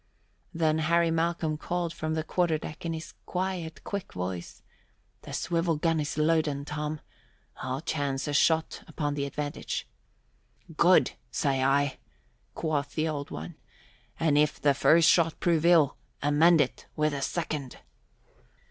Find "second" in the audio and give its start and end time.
17.21-17.77